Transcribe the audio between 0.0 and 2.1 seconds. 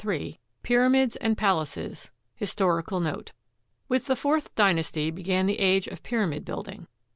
Ill PYRAMIDS AND PALACES